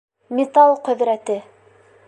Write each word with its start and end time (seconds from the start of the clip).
Металл 0.39 0.73
ҡөҙрәте 0.89 1.39